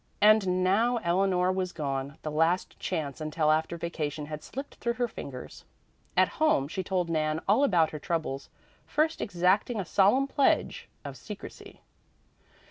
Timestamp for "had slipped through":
4.25-4.93